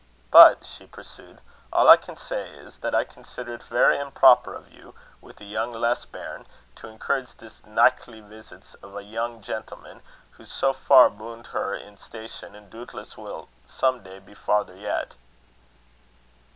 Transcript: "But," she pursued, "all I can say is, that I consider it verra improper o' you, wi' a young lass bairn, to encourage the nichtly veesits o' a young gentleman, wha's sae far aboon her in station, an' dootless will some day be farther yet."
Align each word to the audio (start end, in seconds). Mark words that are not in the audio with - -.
"But," 0.31 0.65
she 0.65 0.87
pursued, 0.87 1.41
"all 1.71 1.87
I 1.87 1.95
can 1.95 2.17
say 2.17 2.49
is, 2.57 2.79
that 2.79 2.95
I 2.95 3.03
consider 3.03 3.53
it 3.53 3.61
verra 3.61 3.99
improper 3.99 4.55
o' 4.55 4.63
you, 4.67 4.95
wi' 5.21 5.31
a 5.39 5.43
young 5.43 5.71
lass 5.73 6.05
bairn, 6.05 6.47
to 6.77 6.87
encourage 6.87 7.35
the 7.35 7.51
nichtly 7.67 8.19
veesits 8.19 8.75
o' 8.81 8.97
a 8.97 9.03
young 9.03 9.43
gentleman, 9.43 10.01
wha's 10.39 10.51
sae 10.51 10.73
far 10.73 11.05
aboon 11.05 11.43
her 11.43 11.75
in 11.75 11.97
station, 11.97 12.55
an' 12.55 12.71
dootless 12.71 13.15
will 13.15 13.47
some 13.67 14.01
day 14.01 14.17
be 14.17 14.33
farther 14.33 14.75
yet." 14.75 15.13